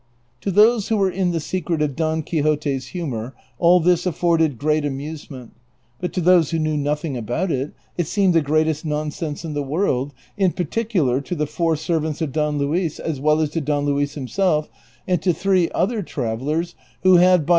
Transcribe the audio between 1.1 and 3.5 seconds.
in the secret of Don Quixote's humor